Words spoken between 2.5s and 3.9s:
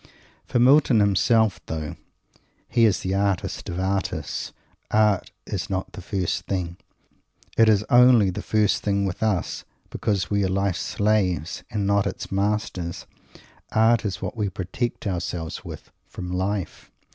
he is the artist of